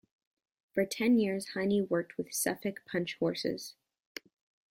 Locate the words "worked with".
1.87-2.33